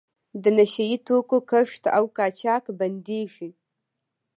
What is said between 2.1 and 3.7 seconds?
قاچاق بندیږي.